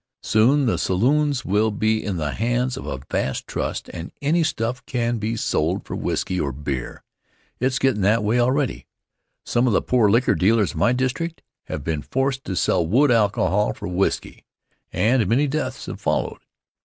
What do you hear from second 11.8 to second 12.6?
been forced to